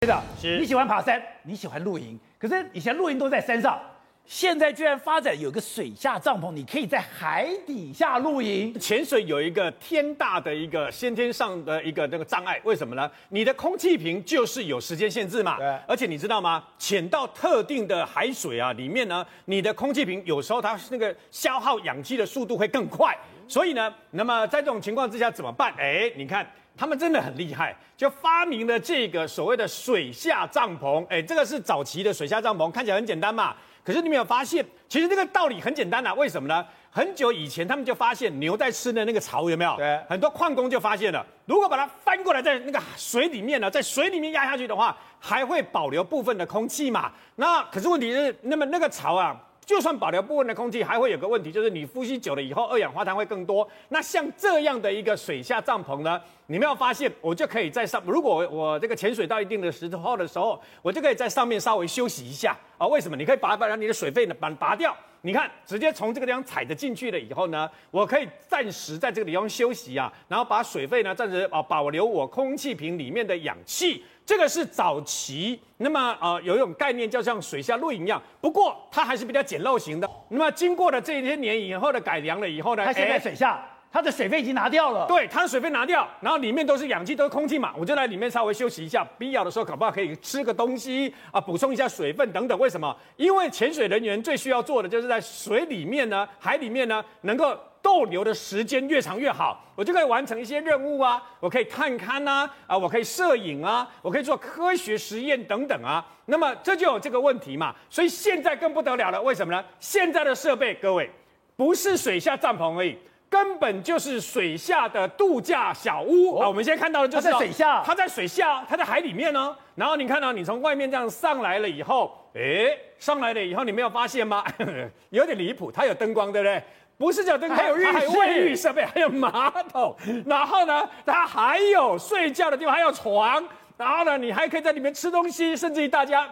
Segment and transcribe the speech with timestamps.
[0.00, 3.82] 对的，是你喜欢爬山，你喜欢露营，可是以前露营都在山上，
[4.24, 8.72] 现在居然发展有个水下帐篷，你可以在海底下露营。
[8.78, 13.10] 潜水有一个天大的一个先天上的一个那个障碍，为什么呢？
[13.30, 15.56] 你的空气瓶就是有时间限制嘛。
[15.58, 15.66] 对。
[15.88, 16.62] 而且你知道吗？
[16.78, 23.18] 潜到特定的海水啊里面呢，你的空气瓶有时候它那个消耗氧气的速度会更快，
[23.48, 25.74] 所以呢，那么在这种情况之下怎么办？
[25.76, 26.48] 哎，你看。
[26.78, 31.04] 他们真的很厉害，就发明了这个所谓的水下帐篷。
[31.10, 33.56] 哎，这个是早期的水下帐篷，看起来很简单嘛。
[33.84, 36.14] 可是你没有发现，其实这个道理很简单啊。
[36.14, 36.64] 为什么呢？
[36.90, 39.74] 很久以前他们就发现牛在吃的那个草有没有？
[39.76, 39.98] 对。
[40.08, 47.10] 很多矿工就发现了，如果把它翻过来在那个水里面呢，在水里面压下去的话，还会保留部分的空气嘛。
[47.36, 49.36] 那可是问题是，那么那个草啊。
[49.68, 53.68] 就算保留部分的空气，还会有个问题，就是你呼吸久了以后，二氧化碳会更多。
[53.90, 62.86] 那像这样的一个水下帐篷呢，你们要发现，我就可以在上，如果我这个潜水到一定的时候的时候，我就可以在上面稍微休息一下啊。
[62.86, 63.14] 为什么？
[63.14, 64.96] 你可以把把你的水费呢把拔掉。
[65.22, 74.04] 你看，直接从这个地方踩着进去了以后呢，我可以暂时在这个地方休息啊，然后把水费呢暂时啊保留我空气瓶里面的氧气。
[74.24, 80.08] 这个是早期，那么呃有一种概念叫像水下露营一样，不过它还是比较简陋型的。
[80.28, 85.06] 那么经过了这些年以后的改良了以后呢，它现在水下，它的水费已经拿掉了。
[85.06, 92.58] 对，它的水费拿掉，然后里面都是氧气，都是空气嘛，我就在里面稍微休息一下，必要的时候搞不好可以吃个东西啊，补充一下水分等等。
[92.58, 92.96] 为什么？
[93.16, 97.58] 因为潜水人员最需要做的就是在水里面呢，海里面呢，能够。
[97.80, 106.04] 逗留的时间越长越好，我就可以完成一些任务啊，我可以探勘呐，啊，我可以摄影啊，我可以做科学实验等等啊。
[106.26, 109.22] 那么这就有这个问题嘛，所以现在更不得了了。
[109.22, 109.64] 为什么呢？
[109.78, 111.08] 现在的设备，各位
[111.54, 112.98] 不是水下帐篷而已，
[113.30, 116.48] 根本就是水下的度假小屋啊。
[116.48, 119.56] 我们现在看到的就是在水下，它在水下，它在海里面呢。
[119.74, 124.44] 然后你看到你从外面这样上来了以后，哎，上来了以后你没有发现吗？
[125.10, 126.62] 有点离谱，它有灯光，对不对？
[126.96, 129.94] 不是叫灯，还有浴还有卫浴设备，还有马桶，
[130.26, 133.46] 然后呢，它还有睡觉的地方，还有床，
[133.76, 136.28] 然后呢，你还可以在里面吃东西，甚至于大家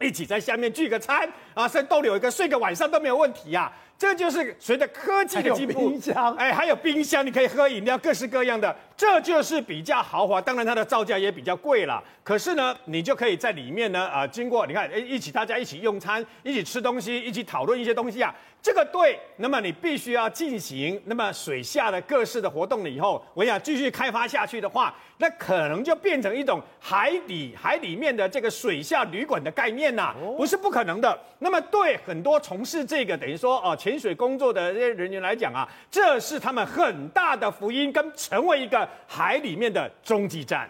[0.00, 3.72] 一起在下面聚个餐啊，甚至逗留一个睡个晚上都没有问题呀、啊。
[3.96, 10.40] 这就是随着科技的进步，冰箱，哎，还有冰箱，你可以喝饮料，各式各样的，这就是比较豪华。
[10.40, 12.02] 当然，它的造价也比较贵了。
[12.24, 18.34] 可是呢，你就可以在里面呢，啊、呃，经过你看，哎，一起大家一起用餐，一起吃东西，一起讨论一些东西啊。
[18.60, 31.18] 这个对，那么你必须要进行那么水下的各式的活动了以后，我想继续开发下去的话，那可能就变成一种海底海里面的这个水下旅馆的概念呐、啊，不是不可能的。
[31.38, 40.68] 那么对很多从事这个等于说哦潜水工作的这些人员来讲啊，这是他们很大的福音，跟成为一个海里面的终极站。